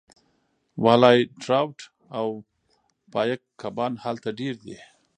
والای 0.83 1.19
ټراوټ 1.41 1.79
او 2.17 2.27
پایک 3.13 3.41
کبان 3.61 3.93
هلته 4.05 4.29
ډیر 4.39 4.55
دي 4.65 4.77